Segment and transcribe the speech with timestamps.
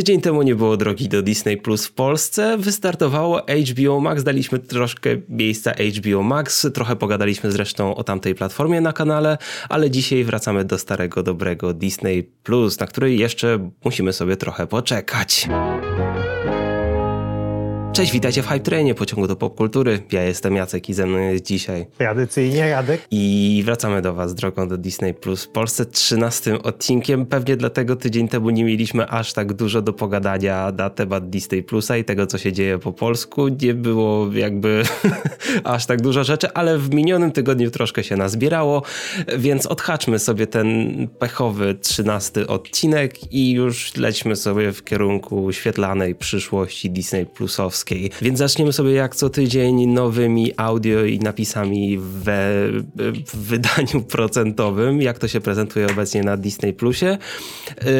[0.00, 2.56] Tydzień temu nie było drogi do Disney Plus w Polsce.
[2.58, 8.92] Wystartowało HBO Max, daliśmy troszkę miejsca HBO Max, trochę pogadaliśmy zresztą o tamtej platformie na
[8.92, 14.66] kanale, ale dzisiaj wracamy do starego, dobrego Disney Plus, na który jeszcze musimy sobie trochę
[14.66, 15.48] poczekać.
[18.00, 20.02] Cześć, witajcie w Hype Trainie, pociągu do popkultury.
[20.12, 21.86] Ja jestem Jacek i ze mną jest dzisiaj.
[21.98, 23.06] Tradycyjnie Radek.
[23.10, 27.26] I wracamy do Was drogą do Disney Plus w Polsce 13 odcinkiem.
[27.26, 31.96] Pewnie dlatego tydzień temu nie mieliśmy aż tak dużo do pogadania na temat Disney Plusa
[31.96, 33.48] i tego, co się dzieje po polsku.
[33.48, 34.82] Nie było jakby
[35.64, 38.82] aż tak dużo rzeczy, ale w minionym tygodniu troszkę się nazbierało,
[39.38, 46.90] więc odhaczmy sobie ten pechowy 13 odcinek i już lećmy sobie w kierunku świetlanej przyszłości
[46.90, 47.89] Disney Plusowskiej
[48.22, 52.52] więc zaczniemy sobie jak co tydzień nowymi audio i napisami we,
[53.26, 57.18] w wydaniu procentowym, jak to się prezentuje obecnie na Disney Plusie.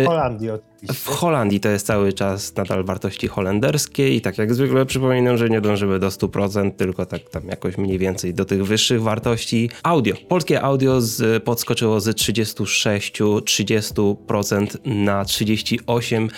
[0.07, 0.70] Holandii oczywiście.
[0.89, 5.49] W Holandii to jest cały czas nadal wartości holenderskie i tak jak zwykle przypominam, że
[5.49, 9.71] nie dążymy do 100%, tylko tak tam jakoś mniej więcej do tych wyższych wartości.
[9.83, 10.15] Audio.
[10.29, 16.29] Polskie audio z, podskoczyło z 36-30% na 38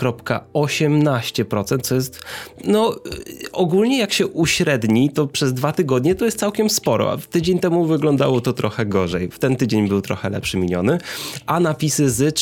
[0.00, 2.20] 0,18%, co jest,
[2.64, 2.96] no
[3.52, 7.84] ogólnie jak się uśredni, to przez dwa tygodnie to jest całkiem sporo, a tydzień temu
[7.84, 9.30] wyglądało to trochę gorzej.
[9.30, 10.98] W ten tydzień był trochę lepszy miniony,
[11.46, 12.34] a napisy z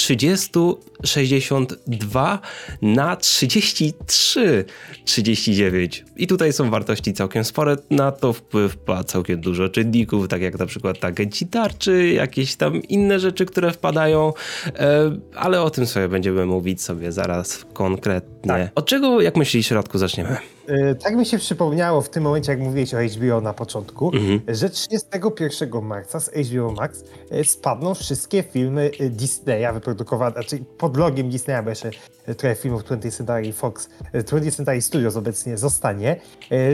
[1.49, 2.39] 30,62
[2.83, 6.03] na 33,39.
[6.17, 10.59] I tutaj są wartości całkiem spore, na to wpływ ma całkiem dużo czynników, tak jak
[10.59, 14.33] na przykład agenci tarczy, jakieś tam inne rzeczy, które wpadają,
[14.67, 18.49] e, ale o tym sobie będziemy mówić sobie zaraz konkretnie.
[18.49, 18.71] Tak.
[18.75, 20.37] Od czego, jak myślisz, Radku, zaczniemy?
[20.69, 24.41] E, tak mi się przypomniało w tym momencie, jak mówiłeś o HBO na początku, mhm.
[24.49, 30.97] że 31 marca z HBO Max e, spadną wszystkie filmy e, Disneya wyprodukowane, znaczy pod
[30.97, 31.91] logiem Disneya, bo jeszcze
[32.37, 36.21] trochę filmów 20th Century Fox, 20th Century Studios obecnie zostanie.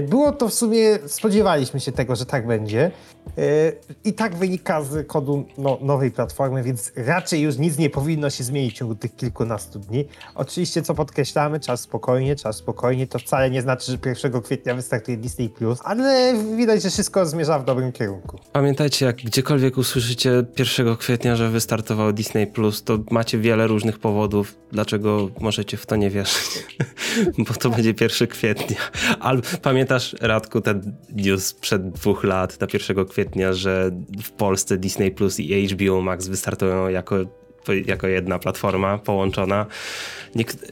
[0.09, 2.91] Było to w sumie, spodziewaliśmy się tego, że tak będzie.
[4.05, 8.45] I tak wynika z kodu no, nowej platformy, więc raczej już nic nie powinno się
[8.45, 10.05] zmienić w ciągu tych kilkunastu dni.
[10.35, 15.17] Oczywiście, co podkreślamy, czas spokojnie, czas spokojnie, to wcale nie znaczy, że 1 kwietnia wystartuje
[15.17, 18.39] Disney+, Plus, ale widać, że wszystko zmierza w dobrym kierunku.
[18.53, 24.57] Pamiętajcie, jak gdziekolwiek usłyszycie 1 kwietnia, że wystartował Disney+, Plus, to macie wiele różnych powodów,
[24.73, 26.67] dlaczego możecie w to nie wierzyć,
[27.49, 28.77] bo to będzie 1 kwietnia.
[29.21, 33.14] Ale pamiętasz, Radku, ten news sprzed dwóch lat, na 1 kwietnia,
[33.55, 33.91] że
[34.23, 37.17] w Polsce Disney Plus i HBO Max wystartują jako
[37.73, 39.67] jako jedna platforma połączona.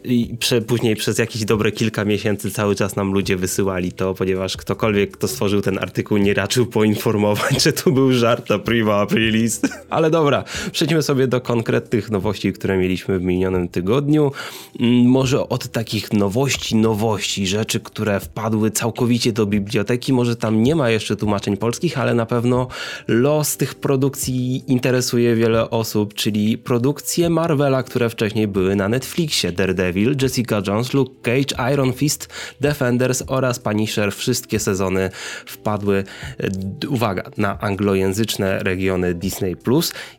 [0.04, 0.36] I
[0.66, 5.28] później przez jakieś dobre kilka miesięcy cały czas nam ludzie wysyłali to, ponieważ ktokolwiek, kto
[5.28, 9.60] stworzył ten artykuł, nie raczył poinformować, że to był żart na prima aprilis.
[9.90, 14.32] Ale dobra, przejdźmy sobie do konkretnych nowości, które mieliśmy w minionym tygodniu.
[14.80, 20.12] Mm, może od takich nowości, nowości, rzeczy, które wpadły całkowicie do biblioteki.
[20.12, 22.68] Może tam nie ma jeszcze tłumaczeń polskich, ale na pewno
[23.08, 29.52] los tych produkcji interesuje wiele osób, czyli produkcje Marvela, które wcześniej były na Netflixie.
[29.52, 32.28] Daredevil, Jessica Jones, Luke Cage, Iron Fist,
[32.60, 34.12] Defenders oraz Punisher.
[34.12, 35.10] Wszystkie sezony
[35.46, 36.04] wpadły,
[36.38, 39.56] e, uwaga, na anglojęzyczne regiony Disney+.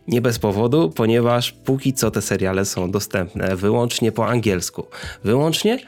[0.07, 4.85] Nie bez powodu, ponieważ póki co te seriale są dostępne wyłącznie po angielsku.
[5.23, 5.79] Wyłącznie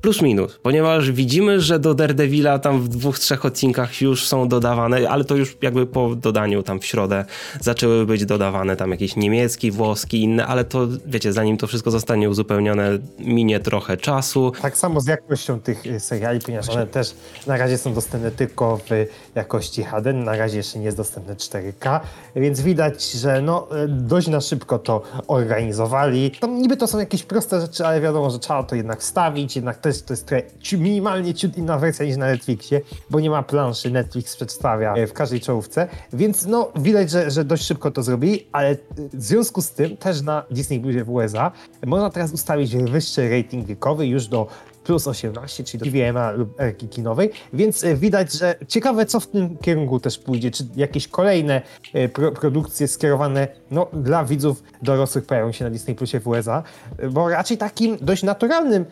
[0.00, 5.10] plus minus, ponieważ widzimy, że do Daredevila tam w dwóch, trzech odcinkach już są dodawane,
[5.10, 7.24] ale to już jakby po dodaniu tam w środę
[7.60, 12.30] zaczęły być dodawane tam jakieś niemiecki, włoski, inne, ale to wiecie, zanim to wszystko zostanie
[12.30, 14.52] uzupełnione, minie trochę czasu.
[14.62, 17.14] Tak samo z jakością tych y, seriali, ponieważ one też
[17.46, 22.00] na razie są dostępne tylko w jakości HD, na razie jeszcze nie jest dostępne 4K,
[22.36, 26.30] więc widać, że no y, dość na szybko to organizowali.
[26.30, 29.79] To niby to są jakieś proste rzeczy, ale wiadomo, że trzeba to jednak wstawić, jednak
[29.82, 30.32] to jest, to jest
[30.72, 32.80] minimalnie ciut inna wersja niż na Netflixie,
[33.10, 37.44] bo nie ma planszy, Netflix przedstawia e, w każdej czołówce, więc no widać, że, że
[37.44, 38.76] dość szybko to zrobili, ale
[39.12, 41.52] w związku z tym też na Disney Plusie w USA
[41.86, 44.46] można teraz ustawić wyższy rating wiekowy już do
[44.84, 49.26] plus 18, czyli do DVMA lub erki kinowej, więc e, widać, że ciekawe co w
[49.26, 51.62] tym kierunku też pójdzie, czy jakieś kolejne
[51.94, 56.62] e, pro produkcje skierowane no, dla widzów dorosłych pojawią się na Disney Plusie w USA,
[57.10, 58.84] bo raczej takim dość naturalnym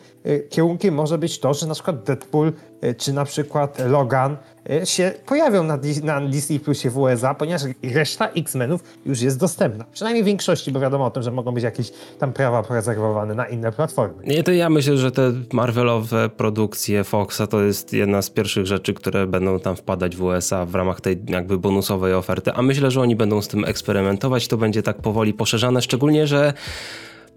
[0.51, 2.53] kierunkiem może być to, że na przykład Deadpool
[2.99, 4.37] czy na przykład Logan
[4.71, 7.63] E, się pojawią na, na Disney Plusie w USA, ponieważ
[7.95, 9.85] reszta X-Menów już jest dostępna.
[9.93, 13.47] Przynajmniej w większości, bo wiadomo o tym, że mogą być jakieś tam prawa porezerwowane na
[13.47, 14.15] inne platformy.
[14.27, 18.95] Nie, to ja myślę, że te Marvelowe produkcje Foxa to jest jedna z pierwszych rzeczy,
[18.95, 23.01] które będą tam wpadać w USA w ramach tej jakby bonusowej oferty, a myślę, że
[23.01, 26.53] oni będą z tym eksperymentować, to będzie tak powoli poszerzane, szczególnie, że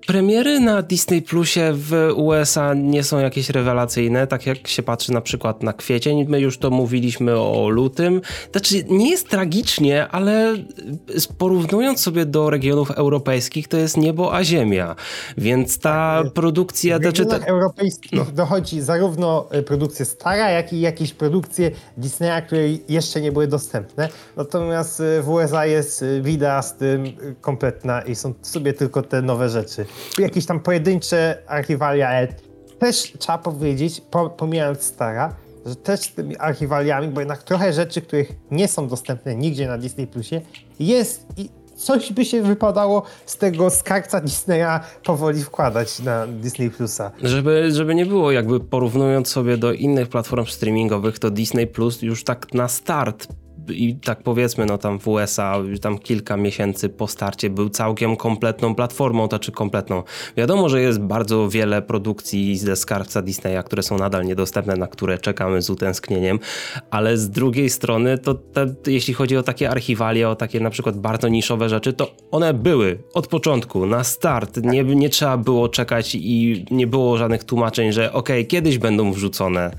[0.08, 5.22] Premiery na Disney Plusie w USA nie są jakieś rewelacyjne, tak jak się patrzy na
[5.22, 6.26] przykład na kwiecień.
[6.30, 8.22] My już to mówiliśmy o lutym.
[8.52, 10.56] Znaczy, nie jest tragicznie, ale
[11.38, 14.96] porównując sobie do regionów europejskich, to jest niebo a ziemia.
[15.38, 17.00] Więc ta tak, produkcja.
[17.00, 17.46] W regionach ta...
[17.46, 18.26] europejskich no.
[18.34, 24.10] dochodzi zarówno e, produkcje stara, jak i jakieś produkcje Disneya, które jeszcze nie były dostępne.
[24.38, 27.04] Natomiast e, w USA jest e, widać z tym
[27.42, 29.86] kompletna i są sobie tylko te nowe rzeczy
[30.20, 32.28] jakieś tam pojedyncze archiwalia, ale
[32.80, 34.02] też trzeba powiedzieć,
[34.38, 35.36] pomijając stara,
[35.66, 39.78] że też z tymi archiwaliami, bo jednak trochę rzeczy, których nie są dostępne nigdzie na
[39.78, 40.42] Disney Plusie,
[40.80, 47.12] jest i coś by się wypadało z tego skarbca Disneya powoli wkładać na Disney Plusa.
[47.24, 52.24] Żeby, żeby nie było, jakby porównując sobie do innych platform streamingowych, to Disney Plus już
[52.24, 53.28] tak na start
[53.72, 58.76] i tak powiedzmy, no tam w USA tam kilka miesięcy po starcie był całkiem kompletną
[58.76, 60.04] platformą, to czy kompletną.
[60.38, 65.18] Wiadomo, że jest bardzo wiele produkcji ze skarbca Disneya, które są nadal niedostępne, na które
[65.18, 66.40] czekamy z utęsknieniem,
[66.90, 70.98] ale z drugiej strony to te, jeśli chodzi o takie archiwalia, o takie na przykład
[70.98, 74.58] bardzo niszowe rzeczy, to one były od początku, na start.
[74.64, 79.14] Nie, nie trzeba było czekać i nie było żadnych tłumaczeń, że okej, okay, kiedyś będą
[79.14, 79.72] wrzucone.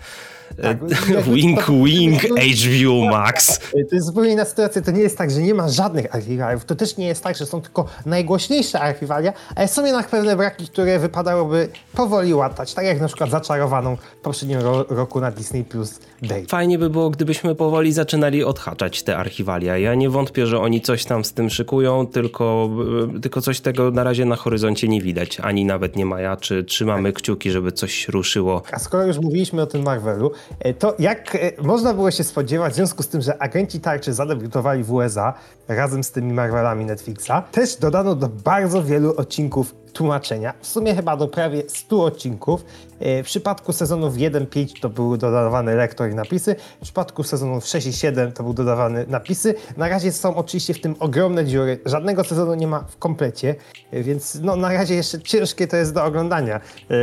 [0.62, 0.78] Tak,
[1.34, 3.58] wink, wink, HBO Max.
[3.70, 4.82] To jest zupełnie inna sytuacja.
[4.82, 6.64] To nie jest tak, że nie ma żadnych archiwaliów.
[6.64, 10.68] To też nie jest tak, że są tylko najgłośniejsze archiwalia, ale są jednak pewne braki,
[10.68, 12.74] które wypadałoby powoli łatać.
[12.74, 16.46] Tak jak na przykład zaczarowaną w poprzednim ro roku na Disney Plus Day.
[16.48, 19.78] Fajnie by było, gdybyśmy powoli zaczynali odhaczać te archiwalia.
[19.78, 22.70] Ja nie wątpię, że oni coś tam z tym szykują, tylko,
[23.22, 25.40] tylko coś tego na razie na horyzoncie nie widać.
[25.40, 28.62] Ani nawet nie ma ja, czy trzymamy kciuki, żeby coś ruszyło.
[28.72, 30.41] A skoro już mówiliśmy o tym Marvelu, E,
[30.78, 34.84] to jak e, można było się spodziewać, w związku z tym, że agenci tarczy zadebiutowali
[34.84, 35.34] w USA
[35.68, 41.16] razem z tymi Marvelami Netflixa, też dodano do bardzo wielu odcinków tłumaczenia, w sumie chyba
[41.16, 42.64] do prawie 100 odcinków.
[43.00, 47.86] E, w przypadku sezonów 1-5 to były dodawane lektor i napisy, w przypadku sezonów 6
[47.86, 49.54] i 7 to były dodawane napisy.
[49.76, 53.54] Na razie są oczywiście w tym ogromne dziury, żadnego sezonu nie ma w komplecie,
[53.92, 56.60] więc no, na razie jeszcze ciężkie to jest do oglądania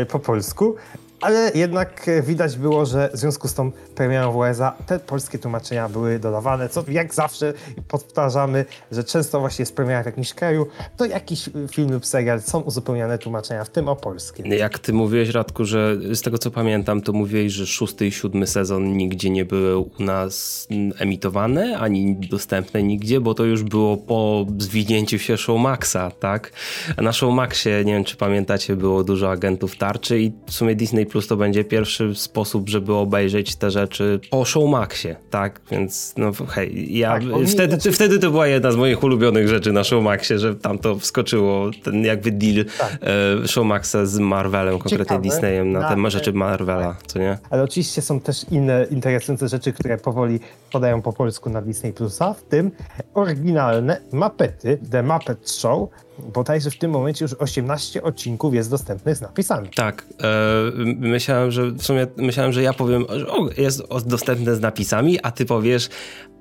[0.10, 0.76] po polsku,
[1.22, 5.90] ale jednak e, widać było, że w związku z tą premierą WSA te polskie tłumaczenia
[5.90, 7.54] były dodawane, co jak zawsze
[7.88, 10.68] powtarzamy, że często właśnie jest premiera w jakimś kraju,
[10.98, 14.48] to jakiś film lub serial są uzupełniane tłumaczenia, w tym o polskie.
[14.48, 18.48] Jak ty mówiłeś, Radku, że z tego co pamiętam, to mówiłeś, że szósty i siódmy
[18.48, 20.68] sezon nigdzie nie były u nas
[21.00, 26.52] emitowane, ani dostępne nigdzie, bo to już było po zwinięciu się Showmaxa, tak?
[26.98, 31.06] A na Showmaxie, nie wiem czy pamiętacie, było dużo agentów tarczy i w sumie Disney
[31.10, 35.62] Plus to będzie pierwszy sposób, żeby obejrzeć te rzeczy po Showmaxie, tak?
[35.72, 37.92] Więc no hej, ja tak, wtedy, znaczy...
[37.92, 42.06] wtedy to była jedna z moich ulubionych rzeczy na Showmaxie, że tam to wskoczyło, ten
[42.06, 42.98] jakby deal tak.
[43.44, 45.22] e, Showmaxa z Marvelem, konkretnie Ciekawe.
[45.22, 47.38] Disneyem na, na te rzeczy Marvela, co nie?
[47.50, 50.40] Ale oczywiście są też inne interesujące rzeczy, które powoli
[50.72, 52.72] podają po polsku na Disney Plusa, w tym
[53.14, 55.90] oryginalne mapety, The Muppet Show,
[56.34, 59.70] bodajże w tym momencie już 18 odcinków jest dostępnych z napisami.
[59.76, 60.06] Tak.
[60.24, 63.26] E, myślałem, że w sumie myślałem, że ja powiem, że
[63.64, 65.90] jest dostępne z napisami, a ty powiesz,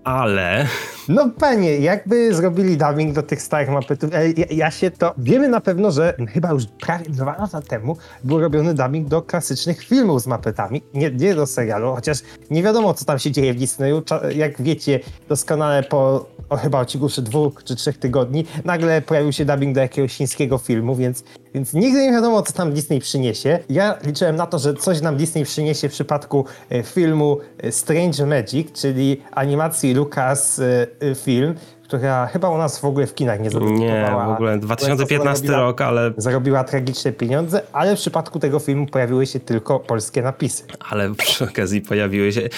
[0.08, 0.66] ale...
[1.08, 5.14] No panie, jakby zrobili dubbing do tych starych mapetów, ja, ja, się to...
[5.18, 9.84] Wiemy na pewno, że chyba już prawie dwa lata temu był robiony dubbing do klasycznych
[9.84, 12.18] filmów z mapetami, nie, nie do serialu, chociaż
[12.50, 14.02] nie wiadomo, co tam się dzieje w Disneyu.
[14.34, 19.74] Jak wiecie doskonale po o, chyba odcinku dwóch czy trzech tygodni, nagle pojawił się dubbing
[19.74, 21.24] do jakiegoś chińskiego filmu, więc,
[21.54, 23.58] więc nigdy nie wiadomo, co tam Disney przyniesie.
[23.68, 28.26] Ja liczyłem na to, że coś nam Disney przyniesie w przypadku e, filmu e, Strange
[28.26, 31.54] Magic, czyli animacji Lucas e, film,
[31.88, 34.26] która chyba u nas w ogóle w kinach nie zadebiutowała.
[34.26, 36.12] Nie, w ogóle 2015 zarobiła, rok, ale...
[36.16, 40.64] Zarobiła tragiczne pieniądze, ale w przypadku tego filmu pojawiły się tylko polskie napisy.
[40.90, 42.48] Ale przy okazji pojawiły się...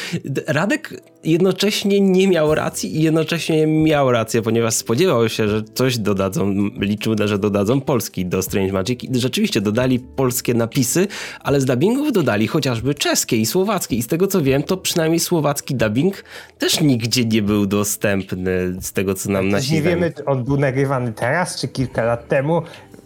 [0.46, 6.54] Radek jednocześnie nie miał racji i jednocześnie miał rację, ponieważ spodziewał się, że coś dodadzą,
[6.80, 11.08] liczył, że dodadzą polski do Strange Magic i rzeczywiście dodali polskie napisy,
[11.40, 15.20] ale z dubbingów dodali chociażby czeskie i słowackie i z tego co wiem, to przynajmniej
[15.20, 16.24] słowacki dubbing
[16.58, 19.72] też nigdzie nie był dostępny z tego co nam nasi...
[19.72, 22.62] Nie wiemy, czy on był nagrywany teraz, czy kilka lat temu.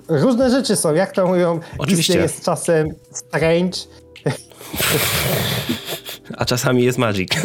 [0.09, 2.19] Różne rzeczy są, jak to mówią, Oczywiście.
[2.19, 3.79] jest czasem strange,
[6.37, 7.29] A czasami jest magic.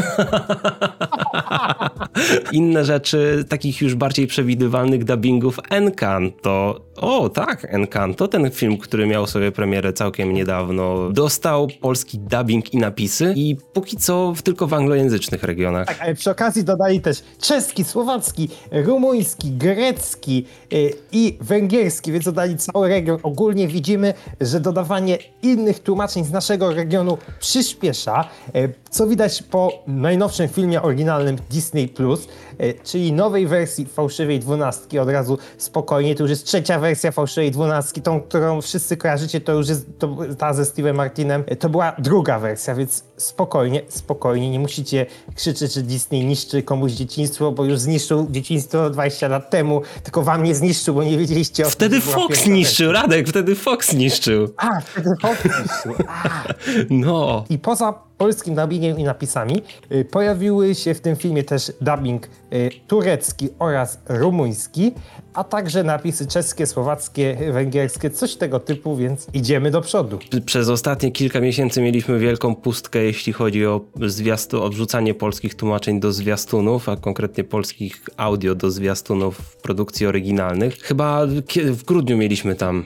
[2.52, 6.82] Inne rzeczy, takich już bardziej przewidywalnych dubbingów Encanto.
[6.98, 12.78] O, tak, Encanto, ten film, który miał sobie premierę całkiem niedawno, dostał polski dubbing i
[12.78, 15.88] napisy i póki co tylko w anglojęzycznych regionach.
[15.88, 22.58] Tak, ale przy okazji dodali też czeski, słowacki, rumuński, grecki yy, i węgierski, więc dodali
[22.58, 23.20] cały region.
[23.24, 30.50] Ogólnie widzimy, że dodawanie innych tłumaczeń z naszego regionu przyspiesza, yy, co widać po najnowszym
[30.50, 32.28] filmie oryginalnym Disney+, Plus,
[32.60, 37.52] yy, czyli nowej wersji Fałszywej Dwunastki, od razu spokojnie, to już jest trzecia wersja Fałszywej
[37.52, 41.96] Dwunastki, tą, którą wszyscy kojarzycie, to już jest to, ta ze Steve'em Martinem, to była
[42.00, 47.80] druga wersja, więc spokojnie, spokojnie, nie musicie krzyczeć, że Disney niszczy komuś dzieciństwo, bo już
[47.80, 52.48] zniszczył dzieciństwo 20 lat temu, tylko wam nie zniszczył, bo nie wiedzieliście o Wtedy Fox
[52.48, 54.54] niszczył, Radek, wtedy Fox niszczył.
[54.58, 56.06] A, wtedy Fox niszczył.
[56.08, 56.44] A.
[56.90, 57.46] No.
[57.50, 59.62] I poza polskim dubbingiem i napisami
[59.92, 64.92] y, pojawiły się w tym filmie też dubbing y, turecki oraz rumuński,
[65.34, 70.20] a także napisy czeskie, słowackie, węgierskie, coś tego typu, więc idziemy do przodu.
[70.46, 76.00] Przez ostatnie kilka miesięcy mieliśmy wielką pustkę, jeśli chodzi o zwiastu, o wrzucanie polskich tłumaczeń
[76.00, 80.78] do zwiastunów, a konkretnie polskich audio do zwiastunów produkcji oryginalnych.
[80.78, 81.26] Chyba
[81.72, 82.86] w grudniu mieliśmy tam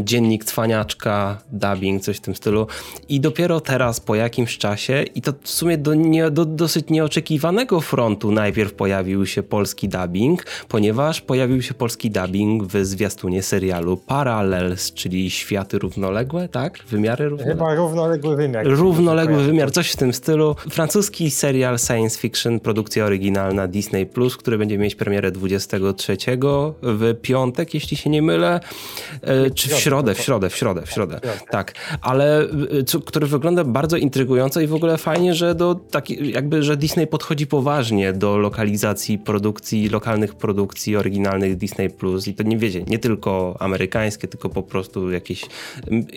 [0.00, 2.66] dziennik Cwaniaczka, dubbing, coś w tym stylu
[3.08, 4.58] i dopiero teraz po jakimś
[5.14, 10.46] i to w sumie do, nie, do dosyć nieoczekiwanego frontu najpierw pojawił się polski dubbing,
[10.68, 16.78] ponieważ pojawił się polski dubbing w zwiastunie serialu Parallels, czyli światy równoległe, tak?
[16.88, 17.64] Wymiary równoległe?
[17.64, 18.66] Chyba równoległy wymiar.
[18.66, 20.56] Równoległy wymiar, coś w tym stylu.
[20.70, 24.06] Francuski serial science fiction, produkcja oryginalna Disney+,
[24.38, 26.16] który będzie mieć premierę 23
[26.82, 28.60] w piątek, jeśli się nie mylę,
[29.22, 31.74] e, czy w środę, w środę, w środę, w środę, tak.
[32.00, 36.76] Ale e, który wygląda bardzo intrygująco i w ogóle fajnie, że do taki, jakby, że
[36.76, 42.82] Disney podchodzi poważnie do lokalizacji produkcji, lokalnych produkcji oryginalnych Disney Plus i to nie wiecie,
[42.82, 45.46] nie tylko amerykańskie, tylko po prostu jakieś.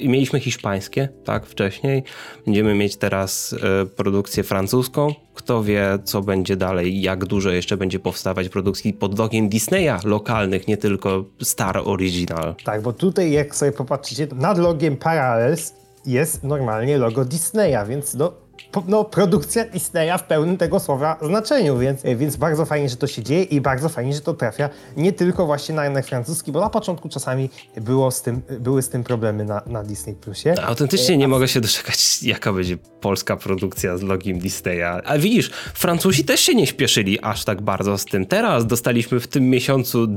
[0.03, 2.03] Mieliśmy hiszpańskie, tak, wcześniej.
[2.46, 5.13] Będziemy mieć teraz e, produkcję francuską.
[5.34, 10.67] Kto wie, co będzie dalej, jak dużo jeszcze będzie powstawać produkcji pod logiem Disneya lokalnych,
[10.67, 12.56] nie tylko Star Original.
[12.63, 15.74] Tak, bo tutaj jak sobie popatrzycie, nad logiem Parallels
[16.07, 18.47] jest normalnie logo Disneya, więc no
[18.88, 23.07] no, produkcja Disneya w pełnym tego słowa znaczeniu, więc, e, więc bardzo fajnie, że to
[23.07, 26.59] się dzieje i bardzo fajnie, że to trafia nie tylko właśnie na rynek francuski, bo
[26.59, 27.50] na początku czasami
[27.81, 30.53] było z tym, były z tym problemy na, na Disney Plusie.
[30.63, 31.27] Autentycznie nie A...
[31.27, 35.01] mogę się doczekać, jaka będzie polska produkcja z logiem Disneya.
[35.05, 38.25] A widzisz, Francuzi też się nie śpieszyli aż tak bardzo z tym.
[38.25, 40.07] Teraz dostaliśmy w tym miesiącu,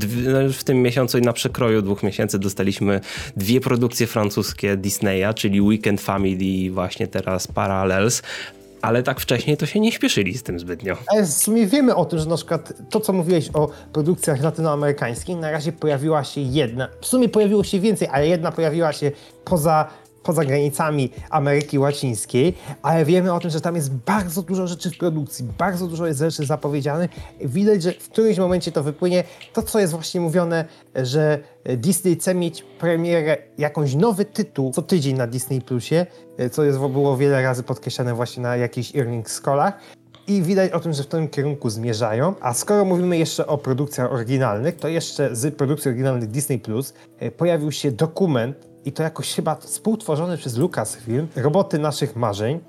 [0.52, 3.00] w tym miesiącu i na przekroju dwóch miesięcy dostaliśmy
[3.37, 8.23] dwie produkcje francuskie Disneya, czyli Weekend Family i właśnie teraz Parallels
[8.83, 10.97] ale tak wcześniej to się nie śpieszyli z tym zbytnio.
[11.07, 15.37] Ale w sumie wiemy o tym, że na przykład to, co mówiłeś o produkcjach latynoamerykańskich,
[15.37, 19.13] na razie pojawiła się jedna, w sumie pojawiło się więcej, ale jedna pojawiła się
[19.45, 19.89] poza
[20.23, 24.99] poza granicami Ameryki Łacińskiej, ale wiemy o tym, że tam jest bardzo dużo rzeczy w
[24.99, 27.11] produkcji, bardzo dużo jest rzeczy zapowiedzianych.
[27.41, 29.25] Widać, że w którymś momencie to wypłynie.
[29.53, 31.39] To, co jest właśnie mówione, że
[31.77, 36.07] Disney chce mieć premierę, jakąś nowy tytuł co tydzień na Disney Plusie,
[36.53, 39.75] co jest, było wiele razy podkreślane właśnie na jakichś earnings callach.
[40.27, 42.35] I widać o tym, że w tym kierunku zmierzają.
[42.41, 47.31] A skoro mówimy jeszcze o produkcjach oryginalnych, to jeszcze z produkcji oryginalnych Disney Plus e,
[47.31, 52.61] pojawił się dokument i to jakoś chyba współtworzony przez Lucasfilm, Roboty naszych marzeń.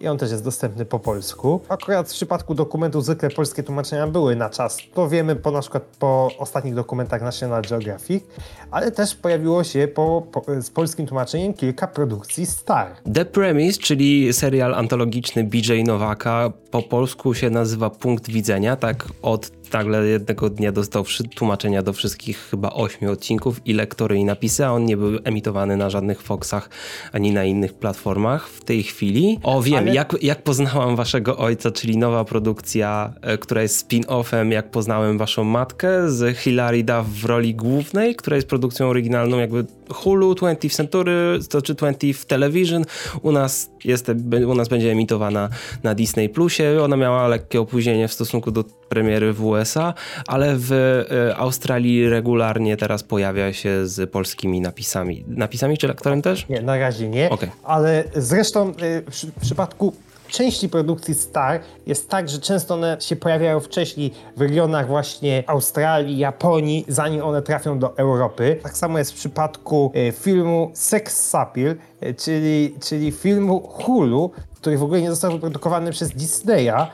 [0.00, 1.60] I on też jest dostępny po polsku.
[1.68, 4.78] Akurat w przypadku dokumentu zwykle polskie tłumaczenia były na czas.
[4.94, 8.24] To wiemy po na przykład po ostatnich dokumentach National Geographic,
[8.70, 12.96] ale też pojawiło się po, po, z polskim tłumaczeniem kilka produkcji Star.
[13.14, 19.50] The Premise, czyli serial antologiczny BJ Nowaka, po polsku się nazywa Punkt Widzenia, tak od
[19.72, 24.72] nagle jednego dnia dostał tłumaczenia do wszystkich chyba ośmiu odcinków i lektory i napisy, a
[24.72, 26.70] on nie był emitowany na żadnych Foxach
[27.12, 29.38] ani na innych platformach w tej chwili.
[29.42, 29.94] O wiem, Ale...
[29.94, 35.44] jak, jak poznałam waszego ojca, czyli nowa produkcja, e, która jest spin-offem, jak poznałem waszą
[35.44, 41.38] matkę z Hilary Duff w roli głównej, która jest produkcją oryginalną jakby Hulu, 20th Century,
[41.50, 42.84] to czy 20th Television.
[43.22, 44.10] U nas, jest,
[44.46, 45.48] u nas będzie emitowana
[45.82, 46.82] na Disney Plusie.
[46.82, 49.94] Ona miała lekkie opóźnienie w stosunku do premiery w USA,
[50.26, 55.24] ale w e, Australii regularnie teraz pojawia się z polskimi napisami.
[55.28, 56.48] Napisami czy lektorem też?
[56.48, 57.30] Nie, na razie nie.
[57.30, 57.50] Okay.
[57.64, 58.72] Ale zresztą e,
[59.10, 59.92] w przypadku
[60.28, 66.18] części produkcji Star jest tak, że często one się pojawiają wcześniej w regionach właśnie Australii,
[66.18, 68.58] Japonii, zanim one trafią do Europy.
[68.62, 71.74] Tak samo jest w przypadku e, filmu Sex Sapil,
[72.16, 74.30] czyli, czyli filmu Hulu,
[74.60, 76.86] który w ogóle nie został wyprodukowany przez Disneya,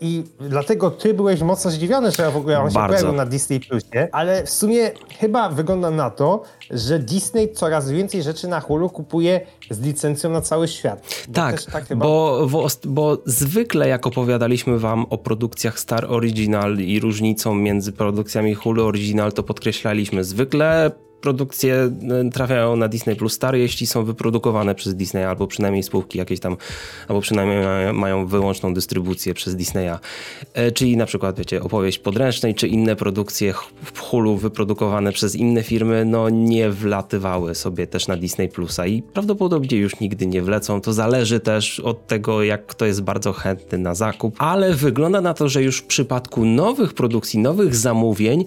[0.00, 2.96] I dlatego ty byłeś mocno zdziwiony, że w ogóle on się Bardzo.
[2.96, 8.22] pojawił na Disney Plusie, ale w sumie chyba wygląda na to, że Disney coraz więcej
[8.22, 9.40] rzeczy na Hulu kupuje
[9.70, 11.24] z licencją na cały świat.
[11.28, 16.76] Bo Tak, tak chyba- bo, bo, bo zwykle jak opowiadaliśmy wam o produkcjach Star Original
[16.78, 20.90] i różnicą między produkcjami Hulu Original, to podkreślaliśmy, zwykle
[21.22, 26.18] produkcje e, trafiają na Disney Plus Star, jeśli są wyprodukowane przez Disney, albo przynajmniej spółki
[26.18, 26.56] jakieś tam,
[27.08, 27.58] albo przynajmniej
[27.92, 29.98] mają- wyłączną dystrybucję przez Disneya.
[30.54, 33.54] E, Czyli na przykład, wiecie, opowieść podręcznej, czy inne produkcje
[33.94, 39.02] w Hulu wyprodukowane przez inne firmy, no nie wlatywały sobie też na Disney Plusa i
[39.02, 40.80] prawdopodobnie już nigdy nie wlecą.
[40.80, 45.34] To zależy też od tego, jak kto jest bardzo chętny na zakup, ale wygląda na
[45.34, 48.44] to, że już w przypadku nowych produkcji, nowych zamówień,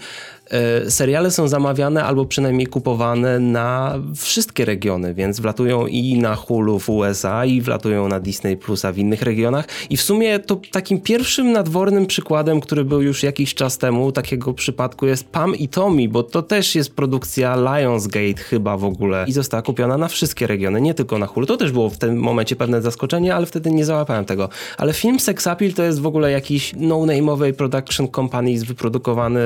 [0.90, 6.90] seriale są zamawiane albo przynajmniej kupowane na wszystkie regiony, więc wlatują i na Hulu w
[6.90, 11.52] USA i wlatują na Disney Plusa w innych regionach i w sumie to takim pierwszym
[11.52, 16.24] nadwornym przykładem, który był już jakiś czas temu, takiego przypadku jest Pam i Tommy, bo
[16.24, 20.94] to też jest produkcja Lionsgate chyba w ogóle i została kupiona na wszystkie regiony, nie
[20.94, 21.46] tylko na Hulu.
[21.46, 24.50] To też było w tym momencie pewne zaskoczenie, ale wtedy nie załapałem tego.
[24.78, 29.42] Ale film Sex Appeal to jest w ogóle jakiś no-name'owej production company wyprodukowany,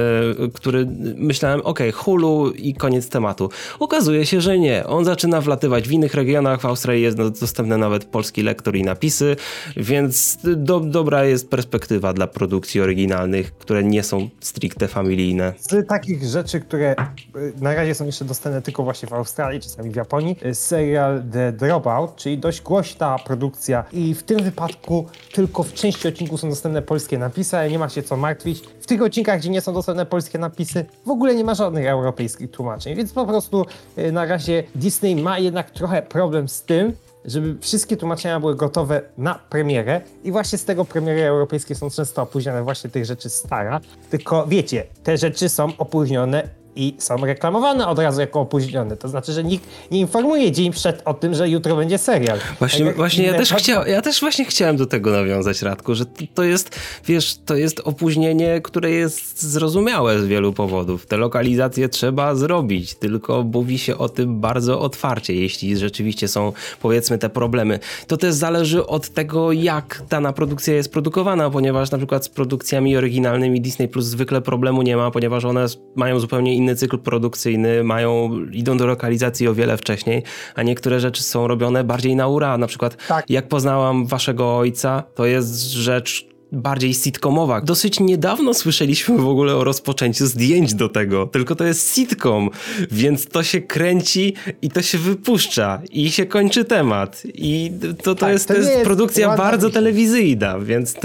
[0.54, 3.50] który myślałem, okej, Hulu i koniec tematu.
[3.80, 4.88] Okazuje się, że nie.
[4.88, 6.62] On zaczyna wlatywać w innych regionach.
[6.62, 9.36] W Australii jest dostępny nawet polski lektor i napisy,
[9.78, 15.54] więc do, dobra jest perspektywa dla produkcji oryginalnych, które nie są stricte familijne.
[15.60, 16.96] Z takich rzeczy, które
[17.36, 21.24] y, na razie są jeszcze dostępne tylko właśnie w Australii, czasami w Japonii, y, serial
[21.32, 26.50] The Dropout, czyli dość głośna produkcja i w tym wypadku tylko w części odcinków są
[26.50, 28.64] dostępne polskie napisy, ale nie ma się co martwić.
[28.82, 32.52] W tych odcinkach, gdzie nie są dostępne polskie napisy, w ogóle nie ma żadnych europejskich
[32.52, 33.66] tłumaczeń, więc po prostu
[33.98, 36.94] y, na razie Disney ma jednak trochę problem z tym,
[37.26, 42.22] żeby wszystkie tłumaczenia były gotowe na premierę i właśnie z tego premiery europejskie są często
[42.22, 48.00] opóźnione właśnie tych rzeczy stara, tylko wiecie, te rzeczy są opóźnione i są reklamowane od
[48.00, 48.98] razu jako opóźnione.
[48.98, 52.38] To znaczy, że nikt nie informuje dzień przed o tym, że jutro będzie serial.
[52.60, 55.62] Właśnie, Tak właśnie ja, inne też pod- chciał, ja też właśnie chciałem do tego nawiązać,
[55.62, 61.06] Radku, że to, jest, wiesz, to jest opóźnienie, które jest zrozumiałe z wielu powodów.
[61.06, 67.18] Te lokalizacje trzeba zrobić, tylko mówi się o tym bardzo otwarcie, jeśli rzeczywiście są, powiedzmy,
[67.18, 67.80] te problemy.
[68.08, 72.98] To też zależy od tego, jak dana produkcja jest produkowana, ponieważ na przykład z produkcjami
[72.98, 78.30] oryginalnymi Disney Plus zwykle problemu nie ma, ponieważ one mają zupełnie inny cykl produkcyjny, mają,
[78.52, 80.24] idą do lokalizacji o wiele wcześniej,
[80.56, 82.58] a niektóre rzeczy są robione bardziej na ura.
[82.58, 83.30] Na przykład Tak.
[83.30, 87.62] jak poznałam waszego ojca, to jest rzecz bardziej sitcomowa.
[87.62, 92.50] Dosyć niedawno słyszeliśmy w ogóle o rozpoczęciu zdjęć do tego, tylko to jest sitcom,
[92.92, 97.24] więc to się kręci i to się wypuszcza i się kończy temat.
[97.34, 97.72] I
[98.04, 100.96] to, to, Tak, jest, to jest jest produkcja bardzo telewizyjna, więc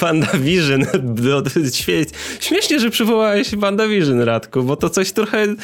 [0.00, 2.04] WandaVision, no, śmie
[2.40, 5.56] śmiesznie, że przywołałeś WandaVision, Radku, bo to coś trochę e,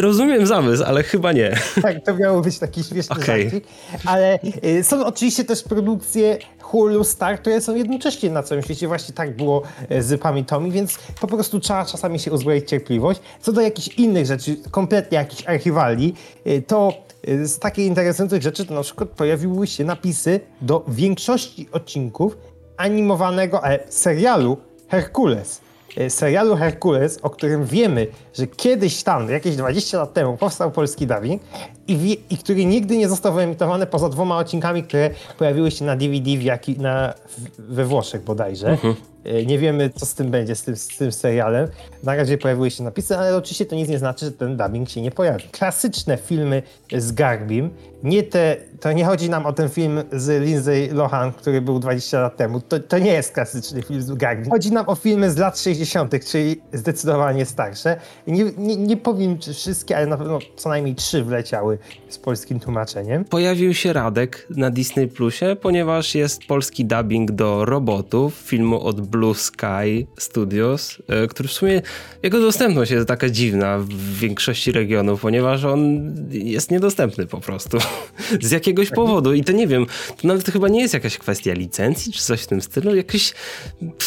[0.00, 1.58] rozumiem zamysł, ale chyba nie.
[1.82, 3.64] Tak, to miało być taki śmieszny żarcik.
[4.04, 6.38] Ale y, są oczywiście też produkcje
[6.72, 8.88] Hulu Star, które są jednocześnie na całym świecie.
[8.88, 13.20] Właśnie tak było y, z Pamiętami, więc po prostu trzeba czasami się uzbroić cierpliwość.
[13.40, 16.14] Co do jakichś innych rzeczy, kompletnie jakichś archiwali,
[16.46, 16.94] y, to
[17.28, 22.36] y, z takich interesujących rzeczy to na przykład pojawiły się napisy do większości odcinków
[22.76, 24.56] animowanego e, serialu
[24.88, 25.60] Herkules.
[25.96, 31.06] E, Serialu Herkules, o którym wiemy, że kiedyś tam, jakieś 20 lat temu, powstał polski
[31.06, 31.42] dubbing
[31.88, 35.96] i, wie, i który nigdy nie został wyemitowany poza dwoma odcinkami, które pojawiły się na
[35.96, 37.14] DVD w jaki, na,
[37.58, 38.78] w, we Włoszech bodajże.
[39.24, 41.68] E, Nie wiemy, co z tym będzie, z tym, z tym serialem.
[42.02, 45.02] Na razie pojawiły się napisy, ale oczywiście to nic nie znaczy, że ten dubbing się
[45.02, 45.44] nie pojawi.
[45.52, 46.62] Klasyczne filmy
[46.96, 47.70] z Garbim,
[48.02, 52.20] nie te, to nie chodzi nam o ten film z Lindsay Lohan, który był 20
[52.20, 52.60] lat temu.
[52.60, 54.50] To, to nie jest klasyczny film z Garbim.
[54.50, 57.96] Chodzi nam o filmy z lat 60., czyli zdecydowanie starsze.
[58.26, 61.71] Nie, nie, nie powiem, czy wszystkie, ale na pewno co najmniej trzy wleciały
[62.08, 63.24] z polskim tłumaczeniem.
[63.24, 69.34] Pojawił się Radek na Disney Plusie, ponieważ jest polski dubbing do robotów, filmu od Blue
[69.34, 71.82] Sky Studios, e, który w sumie,
[72.22, 77.78] jego dostępność jest taka dziwna w większości regionów, ponieważ on jest niedostępny po prostu.
[78.40, 79.34] Z jakiegoś powodu.
[79.34, 79.86] I to nie wiem,
[80.22, 82.94] to nawet chyba nie jest jakaś kwestia licencji, czy coś w tym stylu.
[82.94, 83.34] Jakiś,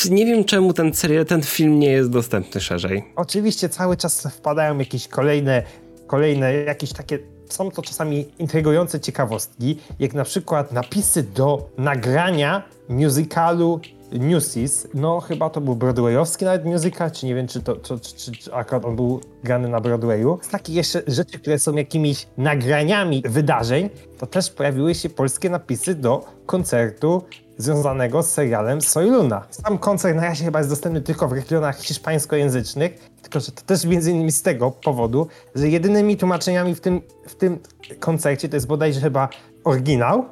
[0.10, 3.04] nie wiem czemu ten serial, ten film nie jest dostępny szerzej.
[3.15, 5.63] Oczywiście cały czas wpadają jakieś kolejne,
[6.08, 7.19] kolejne jakieś takie,
[7.56, 13.80] są to czasami intrygujące ciekawostki, jak na przykład napisy do nagrania musicalu
[14.12, 14.88] Newsies.
[14.94, 18.54] No chyba to był broadwayowski nawet musical, czy nie wiem, czy to czy, czy, czy
[18.54, 20.39] akurat on był grany na Broadwayu.
[20.41, 25.96] Z takich jeszcze rzeczy, które są jakimiś nagraniami wydarzeń, to też pojawiły się polskie napisy
[25.96, 27.24] do koncertu
[27.58, 29.46] związanego z serialem Soyluna.
[29.50, 33.86] Sam koncert na razie chyba jest dostępny tylko w regionach hiszpańskojęzycznych, tylko że to też
[33.86, 37.60] między innymi z tego powodu, że jedynymi tłumaczeniami w tym, w tym
[38.00, 39.30] koncercie to jest bodajże chyba
[39.63, 40.26] oryginał,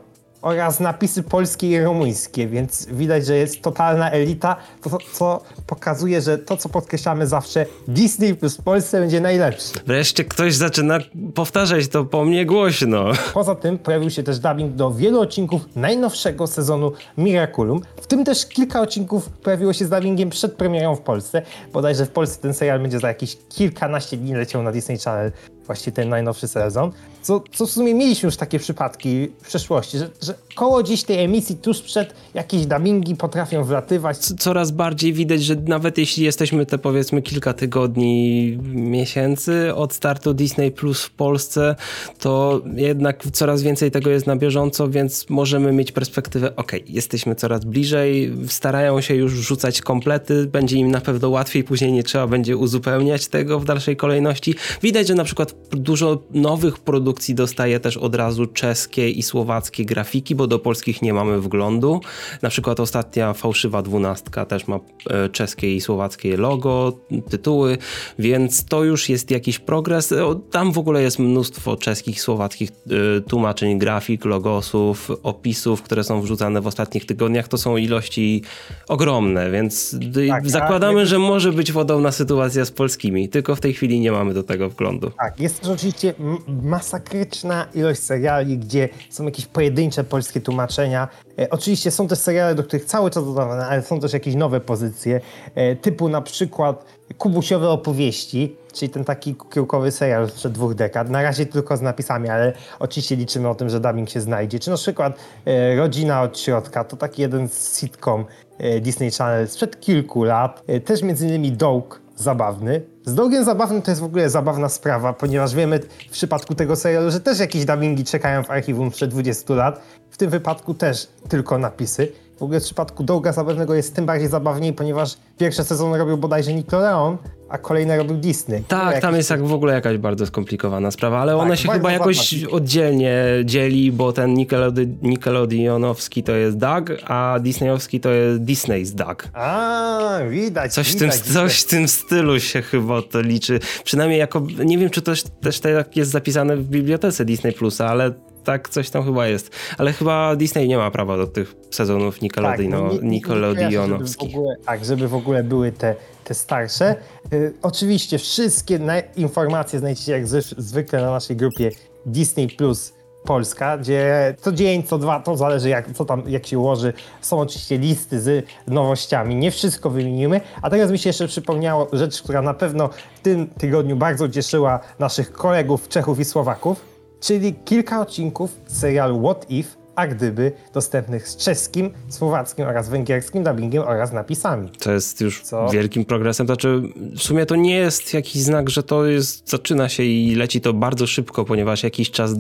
[0.44, 6.38] oraz napisy polskie i rumuńskie, więc widać, że jest totalna elita, to, co pokazuje, że
[6.38, 9.74] to, co podkreślamy zawsze, Disney plus w Polsce będzie najlepszy.
[9.88, 11.00] Wreszcie ktoś zaczyna
[11.36, 13.06] powtarzać to po mnie głośno.
[13.34, 18.46] Poza tym pojawił się też dubbing do wielu odcinków najnowszego sezonu Miraculum, w tym też
[18.46, 21.42] kilka odcinków pojawiło się z dubbingiem przed premierą w Polsce.
[21.74, 25.32] Bodajże w Polsce ten serial będzie za jakieś kilkanaście dni leciał na Disney Channel
[25.66, 26.92] właśnie ten najnowszy sezon.
[27.22, 31.20] Co, co w sumie mieliśmy już takie przypadki w przeszłości, że, że koło dziś tej
[31.20, 34.18] emisji tuż przed jakieś dubbingi potrafią wlatywać.
[34.18, 40.72] Coraz bardziej widać, że nawet jeśli jesteśmy te powiedzmy kilka tygodni, miesięcy od startu Disney
[40.72, 41.76] Plus w Polsce,
[42.20, 47.66] to jednak coraz więcej tego jest na bieżąco, więc możemy mieć perspektywę, ok, jesteśmy coraz
[47.66, 52.58] bliżej, starają się już rzucać komplety, będzie im na pewno łatwiej, później nie trzeba będzie
[52.58, 54.56] uzupełniać tego w dalszej kolejności.
[54.82, 60.36] Widać, że na przykład dużo nowych produkcji dostaje też od razu czeskie i słowackie grafiki,
[60.36, 62.02] bo do polskich nie mamy wglądu.
[62.42, 67.78] Na przykład ostatnia fałszywa dwunastka też ma e, czeskie i słowackie logo, tytuły,
[68.20, 70.14] więc to już jest jakiś progres.
[70.52, 76.62] Tam w ogóle jest mnóstwo czeskich, słowackich e, tłumaczeń, grafik, logosów, opisów, które są wrzucane
[76.62, 77.48] w ostatnich tygodniach.
[77.48, 78.42] To są ilości
[78.88, 79.96] ogromne, więc
[80.30, 84.34] tak, zakładamy, że może być podobna sytuacja z polskimi, tylko w tej chwili nie mamy
[84.34, 85.12] do tego wglądu.
[85.20, 86.14] Tak, jest też oczywiście
[86.48, 91.08] masakryczna ilość seriali, gdzie są jakieś pojedyncze polskie tłumaczenia.
[91.40, 94.60] E, oczywiście są też seriale, do których cały czas dodawane, ale są też jakieś nowe
[94.60, 95.22] pozycje,
[95.56, 96.86] e, typu na przykład
[97.18, 101.10] Kubusiowe opowieści, czyli ten taki kiełkowy serial sprzed dwóch dekad.
[101.10, 104.60] Na razie tylko z napisami, ale oczywiście liczymy o tym, że dubbing się znajdzie.
[104.60, 108.26] Czy na przykład e, Rodzina od środka, to taki jeden sitcom
[108.58, 110.64] e, Disney Channel sprzed kilku lat.
[110.68, 112.82] E, też między innymi Dołk, zabawny.
[113.06, 117.12] Z Dogiem zabawnym to jest w ogóle zabawna sprawa, ponieważ wiemy w przypadku tego serialu,
[117.12, 119.82] że też jakieś dubbingi czekają w archiwum sprzed 20 lat.
[120.10, 122.12] W tym wypadku też tylko napisy.
[122.44, 126.54] W ogóle w przypadku Doga Zabawnego jest tym bardziej zabawniej, ponieważ pierwszy sezon robił bodajże
[126.54, 127.18] Nickelodeon,
[127.50, 128.64] a kolejny robił Disney.
[128.64, 131.92] Tak, tam jest jak w ogóle jakaś bardzo skomplikowana sprawa, ale tak, one się chyba
[131.92, 138.94] jakoś oddzielnie dzieli, bo ten Nickelode Nickelodeonowski to jest Doug, a Disneyowski to jest Disney's
[138.94, 139.28] Doug.
[139.34, 141.16] A, widać, coś widać.
[141.16, 143.60] W tym, coś w tym stylu się chyba to liczy.
[143.84, 148.12] Przynajmniej jako, nie wiem czy to też tak jest zapisane w bibliotece Disney Plusa, ale
[148.44, 149.56] tak coś tam chyba jest.
[149.78, 154.36] Ale chyba Disney nie ma prawa do tych sezonów Nickelodeon, tak, no, Nickelodeonowskich.
[154.66, 156.96] tak, żeby w ogóle były te, te starsze.
[157.34, 158.80] Y, oczywiście wszystkie
[159.16, 160.28] informacje znajdziecie jak
[160.58, 161.72] zwykle na naszej grupie
[162.06, 166.60] Disney Plus Polska, gdzie co dzień, co dwa, to zależy jak, co tam, jak się
[166.60, 166.94] ułoży.
[167.22, 170.42] Są oczywiście listy z nowościami, nie wszystko wymienimy.
[170.62, 174.80] A teraz mi się jeszcze przypomniało rzecz, która na pewno w tym tygodniu bardzo cieszyła
[175.00, 176.93] naszych kolegów Czechów i Słowaków
[177.24, 183.84] czyli kilka odcinków serialu What If, a gdyby dostępnych z czeskim, słowackim oraz węgierskim dubbingiem
[183.84, 184.70] oraz napisami.
[184.70, 185.70] To jest już Co?
[185.70, 186.48] wielkim progresem.
[186.48, 186.82] Znaczy,
[187.18, 190.74] w sumie to nie jest jakiś znak, że to jest, zaczyna się i leci to
[190.74, 192.32] bardzo szybko, ponieważ jakiś czas,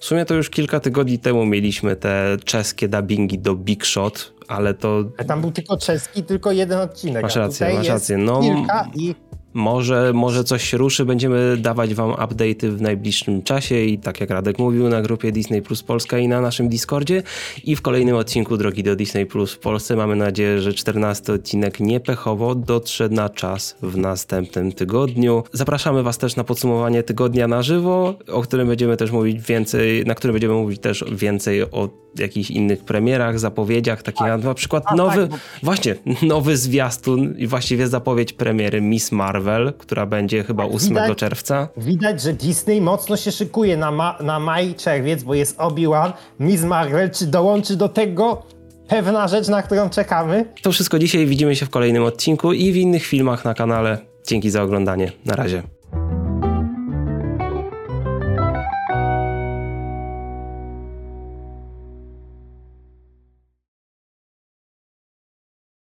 [0.00, 4.74] w sumie to już kilka tygodni temu mieliśmy te czeskie dubbingi do Big Shot, ale
[4.74, 5.04] to...
[5.18, 7.22] A tam był tylko czeski, tylko jeden odcinek.
[7.22, 8.16] Masz rację, masz rację.
[8.18, 9.14] No, kilka i
[9.54, 14.30] może, może coś się ruszy, będziemy dawać wam update'y w najbliższym czasie i tak jak
[14.30, 17.22] Radek mówił na grupie Disney Plus Polska i na naszym Discordzie
[17.64, 21.80] i w kolejnym odcinku Drogi do Disney Plus w Polsce mamy nadzieję, że 14 odcinek
[21.80, 25.42] niepechowo dotrze na czas w następnym tygodniu.
[25.52, 30.14] Zapraszamy was też na podsumowanie tygodnia na żywo, o którym będziemy też mówić więcej, na
[30.14, 34.44] którym będziemy mówić też więcej o jakichś innych premierach, zapowiedziach, takich tak.
[34.44, 40.44] na przykład nowy, tak, właśnie, nowy zwiastun i właściwie zapowiedź premiery Miss Marvel, która będzie
[40.44, 41.68] chyba 8 widać, czerwca.
[41.76, 46.62] Widać, że Disney mocno się szykuje na, ma, na maj, czerwiec, bo jest Obi-Wan, Miss
[46.62, 48.42] Marvel, czy dołączy do tego
[48.88, 50.44] pewna rzecz, na którą czekamy?
[50.62, 53.98] To wszystko dzisiaj, widzimy się w kolejnym odcinku i w innych filmach na kanale.
[54.26, 55.12] Dzięki za oglądanie.
[55.24, 55.62] Na razie.